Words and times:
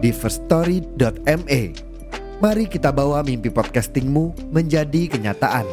di 0.00 0.10
firststory.me. 0.10 1.62
Mari 2.40 2.64
kita 2.72 2.88
bawa 2.88 3.20
mimpi 3.20 3.52
podcastingmu 3.52 4.48
menjadi 4.48 5.12
kenyataan. 5.12 5.68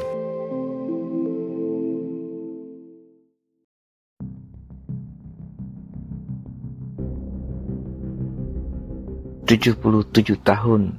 Tujuh 9.48 9.80
puluh 9.80 10.04
tujuh 10.12 10.36
tahun 10.44 10.92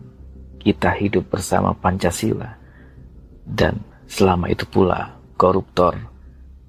kita 0.64 0.96
hidup 0.96 1.28
bersama 1.28 1.76
Pancasila 1.76 2.56
dan 3.44 3.76
selama 4.08 4.48
itu 4.48 4.64
pula 4.64 5.20
koruptor 5.36 6.00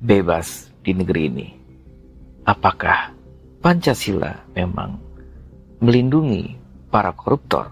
bebas 0.04 0.76
di 0.84 0.92
negeri 0.92 1.22
ini. 1.32 1.48
Apakah 2.44 3.16
Pancasila 3.64 4.44
memang 4.52 5.00
melindungi 5.80 6.56
para 6.92 7.12
koruptor? 7.16 7.72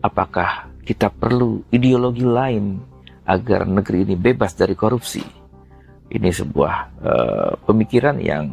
Apakah 0.00 0.72
kita 0.84 1.12
perlu 1.12 1.60
ideologi 1.68 2.24
lain 2.24 2.80
agar 3.28 3.68
negeri 3.68 4.08
ini 4.08 4.16
bebas 4.16 4.56
dari 4.56 4.72
korupsi? 4.72 5.20
Ini 6.10 6.28
sebuah 6.32 6.74
uh, 7.04 7.52
pemikiran 7.68 8.18
yang 8.18 8.48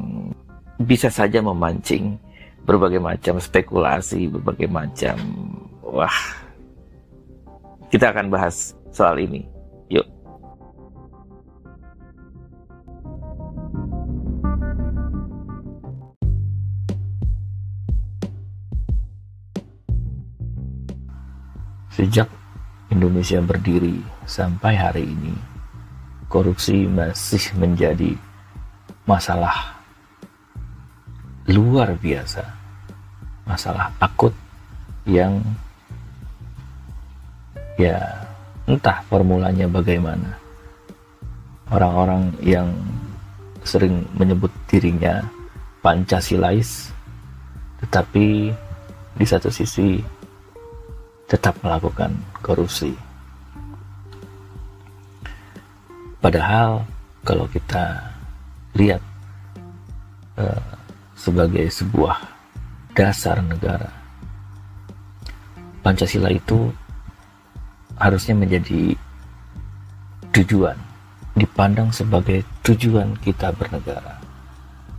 bisa 0.78 1.10
saja 1.10 1.42
memancing 1.42 2.20
berbagai 2.68 3.00
macam 3.00 3.40
spekulasi, 3.40 4.28
berbagai 4.28 4.68
macam 4.68 5.16
wah. 5.82 6.20
Kita 7.88 8.12
akan 8.12 8.28
bahas 8.28 8.76
soal 8.92 9.24
ini. 9.24 9.57
Sejak 21.98 22.30
Indonesia 22.94 23.42
berdiri 23.42 23.98
sampai 24.30 24.78
hari 24.78 25.10
ini, 25.10 25.34
korupsi 26.30 26.86
masih 26.86 27.42
menjadi 27.58 28.14
masalah 29.10 29.82
luar 31.50 31.98
biasa, 31.98 32.46
masalah 33.50 33.90
akut 33.98 34.30
yang 35.10 35.42
ya 37.82 37.98
entah 38.70 39.02
formulanya 39.10 39.66
bagaimana. 39.66 40.38
Orang-orang 41.74 42.30
yang 42.46 42.78
sering 43.66 44.06
menyebut 44.14 44.54
dirinya 44.70 45.26
Pancasilais, 45.82 46.94
tetapi 47.82 48.54
di 49.18 49.26
satu 49.26 49.50
sisi 49.50 49.98
tetap 51.28 51.60
melakukan 51.60 52.16
korupsi. 52.40 52.96
Padahal 56.24 56.88
kalau 57.28 57.46
kita 57.52 58.00
lihat 58.74 59.04
uh, 60.40 60.64
sebagai 61.14 61.68
sebuah 61.68 62.18
dasar 62.96 63.44
negara, 63.44 63.92
Pancasila 65.84 66.32
itu 66.32 66.72
harusnya 68.00 68.36
menjadi 68.36 68.96
tujuan, 70.32 70.76
dipandang 71.36 71.92
sebagai 71.92 72.44
tujuan 72.64 73.14
kita 73.20 73.52
bernegara. 73.54 74.20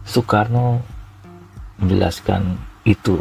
Soekarno 0.08 0.80
menjelaskan 1.78 2.56
itu 2.88 3.20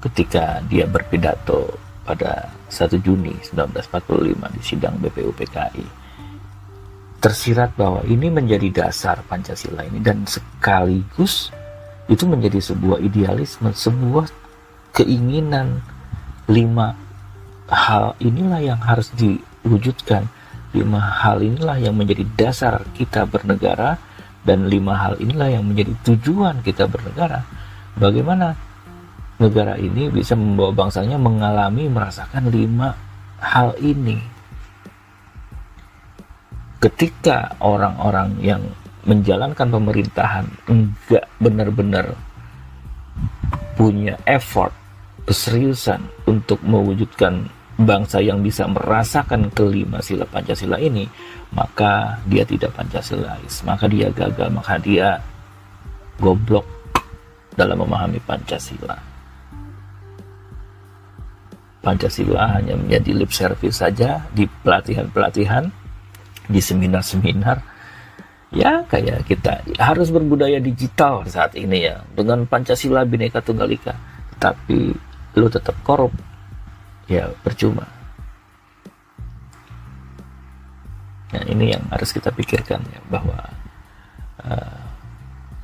ketika 0.00 0.64
dia 0.66 0.88
berpidato 0.88 1.76
pada 2.04 2.48
1 2.72 3.00
Juni 3.04 3.36
1945 3.44 4.56
di 4.56 4.60
sidang 4.64 4.96
BPUPKI 4.98 6.00
tersirat 7.20 7.76
bahwa 7.76 8.00
ini 8.08 8.32
menjadi 8.32 8.72
dasar 8.72 9.20
Pancasila 9.28 9.84
ini 9.84 10.00
dan 10.00 10.24
sekaligus 10.24 11.52
itu 12.08 12.24
menjadi 12.26 12.58
sebuah 12.58 12.98
idealisme, 13.04 13.70
sebuah 13.70 14.26
keinginan 14.96 15.84
lima 16.50 16.96
hal 17.70 18.18
inilah 18.18 18.58
yang 18.58 18.80
harus 18.82 19.12
diwujudkan. 19.14 20.26
Lima 20.70 20.98
hal 20.98 21.44
inilah 21.44 21.78
yang 21.78 21.94
menjadi 21.94 22.24
dasar 22.34 22.82
kita 22.96 23.28
bernegara 23.28 24.00
dan 24.42 24.66
lima 24.66 24.96
hal 24.96 25.20
inilah 25.20 25.60
yang 25.60 25.66
menjadi 25.66 25.92
tujuan 26.08 26.64
kita 26.64 26.88
bernegara. 26.88 27.44
Bagaimana 28.00 28.56
negara 29.40 29.74
ini 29.80 30.12
bisa 30.12 30.36
membawa 30.36 30.70
bangsanya 30.76 31.16
mengalami 31.16 31.88
merasakan 31.88 32.52
lima 32.52 32.92
hal 33.40 33.72
ini. 33.80 34.20
Ketika 36.80 37.56
orang-orang 37.60 38.36
yang 38.40 38.62
menjalankan 39.04 39.68
pemerintahan 39.72 40.44
enggak 40.68 41.24
benar-benar 41.40 42.12
punya 43.80 44.20
effort 44.28 44.76
keseriusan 45.24 46.04
untuk 46.28 46.60
mewujudkan 46.60 47.48
bangsa 47.80 48.20
yang 48.20 48.44
bisa 48.44 48.68
merasakan 48.68 49.48
kelima 49.56 50.04
sila 50.04 50.28
Pancasila 50.28 50.76
ini, 50.76 51.08
maka 51.56 52.20
dia 52.28 52.44
tidak 52.44 52.76
Pancasilais, 52.76 53.64
maka 53.64 53.88
dia 53.88 54.12
gagal, 54.12 54.52
maka 54.52 54.76
dia 54.76 55.16
goblok 56.20 56.64
dalam 57.56 57.80
memahami 57.80 58.20
Pancasila. 58.20 59.09
Pancasila 61.80 62.60
hanya 62.60 62.76
menjadi 62.76 63.16
lip 63.16 63.32
service 63.32 63.80
saja 63.80 64.28
di 64.36 64.44
pelatihan-pelatihan, 64.44 65.72
di 66.44 66.60
seminar-seminar. 66.60 67.64
Ya, 68.52 68.84
kayak 68.84 69.24
kita 69.24 69.64
harus 69.80 70.12
berbudaya 70.12 70.60
digital 70.60 71.24
saat 71.24 71.56
ini 71.56 71.88
ya, 71.88 72.04
dengan 72.12 72.44
Pancasila 72.44 73.08
Bhinneka 73.08 73.40
Tunggal 73.40 73.72
Ika. 73.72 73.96
Tapi 74.36 74.92
lu 75.40 75.46
tetap 75.48 75.72
korup, 75.80 76.12
ya 77.08 77.32
percuma. 77.40 77.88
Nah, 81.32 81.44
ini 81.48 81.72
yang 81.72 81.84
harus 81.88 82.12
kita 82.12 82.28
pikirkan 82.34 82.82
ya, 82.92 83.00
bahwa 83.08 83.38
uh, 84.44 84.80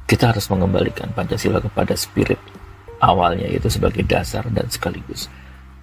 kita 0.09 0.33
harus 0.33 0.49
mengembalikan 0.49 1.13
Pancasila 1.13 1.61
kepada 1.61 1.93
spirit 1.99 2.39
awalnya 3.03 3.51
itu 3.51 3.69
sebagai 3.69 4.07
dasar 4.07 4.47
dan 4.55 4.65
sekaligus 4.71 5.29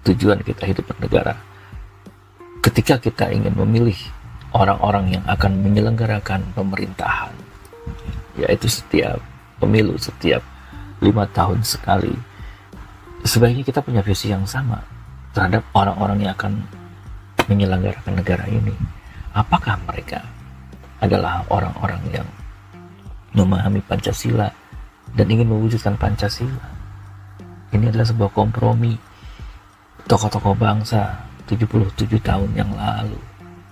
tujuan 0.04 0.40
kita 0.44 0.68
hidup 0.68 0.84
bernegara. 0.92 1.34
Ketika 2.60 3.00
kita 3.00 3.28
ingin 3.32 3.56
memilih 3.56 3.96
orang-orang 4.52 5.18
yang 5.18 5.24
akan 5.24 5.60
menyelenggarakan 5.60 6.40
pemerintahan, 6.56 7.32
yaitu 8.36 8.68
setiap 8.68 9.20
pemilu 9.58 9.96
setiap 9.96 10.44
lima 11.00 11.24
tahun 11.32 11.64
sekali, 11.64 12.12
sebaiknya 13.24 13.64
kita 13.64 13.80
punya 13.80 14.04
visi 14.04 14.28
yang 14.32 14.44
sama 14.44 14.80
terhadap 15.32 15.64
orang-orang 15.72 16.24
yang 16.24 16.32
akan 16.36 16.60
menyelenggarakan 17.48 18.12
negara 18.16 18.44
ini. 18.48 18.76
Apakah 19.34 19.80
mereka 19.88 20.22
adalah 21.02 21.42
orang-orang 21.50 22.00
yang 22.14 22.28
memahami 23.34 23.82
Pancasila 23.82 24.46
dan 25.16 25.26
ingin 25.26 25.50
mewujudkan 25.50 25.98
Pancasila? 25.98 26.70
Ini 27.74 27.90
adalah 27.90 28.06
sebuah 28.06 28.30
kompromi 28.30 28.94
tokoh-tokoh 30.04 30.56
bangsa 30.56 31.16
77 31.48 32.20
tahun 32.20 32.50
yang 32.56 32.70
lalu 32.76 33.18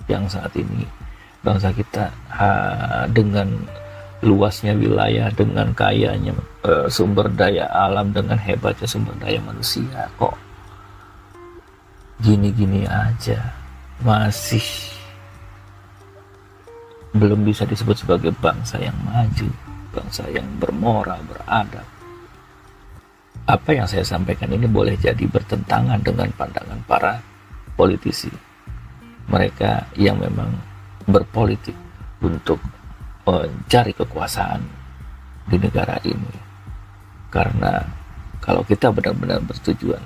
yang 0.08 0.24
saat 0.28 0.52
ini. 0.56 0.84
Bangsa 1.42 1.74
kita 1.74 2.06
ha, 2.30 2.48
dengan 3.10 3.50
luasnya 4.22 4.78
wilayah 4.78 5.26
dengan 5.34 5.74
kayanya 5.74 6.30
e, 6.62 6.86
sumber 6.86 7.26
daya 7.26 7.66
alam 7.66 8.14
dengan 8.14 8.38
hebatnya 8.38 8.86
sumber 8.86 9.18
daya 9.18 9.42
manusia 9.42 10.06
kok 10.14 10.38
gini-gini 12.22 12.86
aja. 12.86 13.42
Masih 14.06 14.62
belum 17.12 17.42
bisa 17.44 17.66
disebut 17.66 17.98
sebagai 17.98 18.32
bangsa 18.38 18.78
yang 18.80 18.96
maju 19.04 19.50
bangsa 19.92 20.24
yang 20.32 20.48
bermoral 20.56 21.20
beradab 21.28 21.84
apa 23.42 23.70
yang 23.74 23.90
saya 23.90 24.06
sampaikan 24.06 24.50
ini 24.54 24.70
boleh 24.70 24.94
jadi 24.94 25.26
bertentangan 25.26 25.98
dengan 25.98 26.30
pandangan 26.30 26.78
para 26.86 27.18
politisi. 27.74 28.30
Mereka 29.26 29.98
yang 29.98 30.22
memang 30.22 30.50
berpolitik 31.06 31.74
untuk 32.22 32.62
mencari 33.26 33.94
kekuasaan 33.94 34.62
di 35.46 35.56
negara 35.58 35.98
ini. 36.06 36.34
Karena 37.32 37.82
kalau 38.38 38.62
kita 38.62 38.94
benar-benar 38.94 39.42
bertujuan 39.42 40.02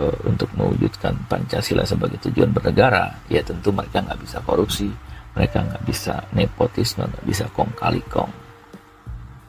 uh, 0.00 0.18
untuk 0.24 0.48
mewujudkan 0.56 1.16
Pancasila 1.28 1.84
sebagai 1.84 2.16
tujuan 2.28 2.52
bernegara, 2.52 3.12
ya 3.28 3.44
tentu 3.44 3.72
mereka 3.74 4.00
nggak 4.00 4.20
bisa 4.24 4.38
korupsi, 4.44 4.88
mereka 5.36 5.64
nggak 5.64 5.84
bisa 5.84 6.24
nepotisme, 6.32 7.04
nggak 7.04 7.26
bisa 7.28 7.44
kong 7.52 7.72
kali 7.76 8.00
kong. 8.08 8.30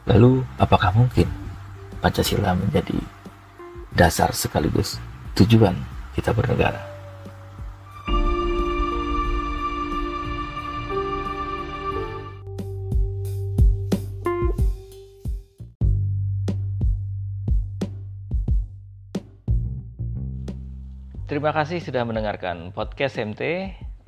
Lalu, 0.08 0.42
apakah 0.58 0.90
mungkin 0.96 1.39
Pancasila 2.00 2.56
menjadi 2.56 2.96
dasar 3.92 4.32
sekaligus 4.32 4.96
tujuan 5.36 5.76
kita 6.16 6.32
bernegara? 6.32 6.80
Terima 21.28 21.54
kasih 21.54 21.78
sudah 21.84 22.02
mendengarkan 22.08 22.72
podcast 22.74 23.20
MT. 23.20 23.42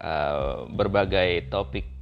Eh, 0.02 0.54
berbagai 0.74 1.46
topik 1.46 2.01